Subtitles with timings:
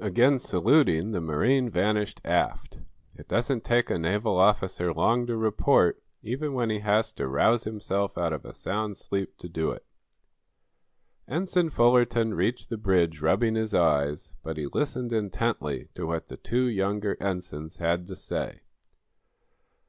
[0.00, 2.80] Again saluting the marine vanished aft.
[3.14, 7.62] It doesn't take a naval officer long to report, even when he has to rouse
[7.62, 9.86] himself out of a sound sleep to do it.
[11.28, 16.36] Ensign Fullerton reached the bridge rubbing his eyes, but he listened intently to what the
[16.36, 18.62] two younger ensigns had to say.